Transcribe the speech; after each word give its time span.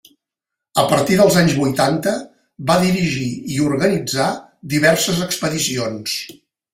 A 0.83 0.83
partir 0.91 1.17
dels 1.19 1.35
anys 1.41 1.57
vuitanta 1.57 2.13
va 2.71 2.77
dirigir 2.85 3.27
i 3.57 3.61
organitzar 3.69 4.31
diverses 4.73 5.21
expedicions. 5.27 6.17